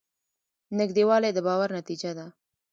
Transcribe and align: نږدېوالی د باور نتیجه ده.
نږدېوالی 0.79 1.31
د 1.33 1.39
باور 1.47 1.69
نتیجه 1.77 2.11
ده. 2.17 2.25